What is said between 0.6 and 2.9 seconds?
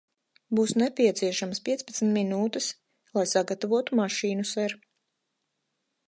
nepieciešamas piecpadsmit minūtes,